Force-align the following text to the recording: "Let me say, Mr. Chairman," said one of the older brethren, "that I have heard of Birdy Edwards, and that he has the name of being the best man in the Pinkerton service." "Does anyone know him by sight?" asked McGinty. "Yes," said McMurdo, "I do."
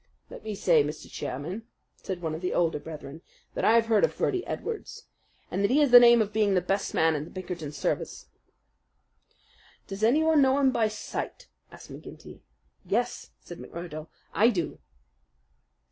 "Let 0.31 0.43
me 0.43 0.55
say, 0.55 0.83
Mr. 0.83 1.07
Chairman," 1.11 1.67
said 1.95 2.23
one 2.23 2.33
of 2.33 2.41
the 2.41 2.55
older 2.55 2.79
brethren, 2.79 3.21
"that 3.53 3.63
I 3.63 3.73
have 3.73 3.85
heard 3.85 4.03
of 4.03 4.17
Birdy 4.17 4.43
Edwards, 4.47 5.03
and 5.51 5.63
that 5.63 5.69
he 5.69 5.77
has 5.77 5.91
the 5.91 5.99
name 5.99 6.23
of 6.23 6.33
being 6.33 6.55
the 6.55 6.59
best 6.59 6.95
man 6.95 7.13
in 7.13 7.23
the 7.23 7.29
Pinkerton 7.29 7.71
service." 7.71 8.25
"Does 9.85 10.01
anyone 10.01 10.41
know 10.41 10.57
him 10.57 10.71
by 10.71 10.87
sight?" 10.87 11.49
asked 11.71 11.91
McGinty. 11.93 12.39
"Yes," 12.83 13.29
said 13.41 13.59
McMurdo, 13.59 14.07
"I 14.33 14.49
do." 14.49 14.79